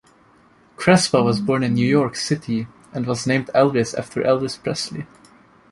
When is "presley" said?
4.57-5.05